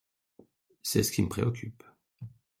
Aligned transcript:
C’est 0.81 1.03
ce 1.03 1.11
qui 1.11 1.21
me 1.21 1.29
préoccupe. 1.29 1.83